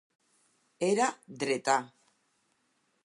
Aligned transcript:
Era 0.87 1.09
dretà. 1.43 1.77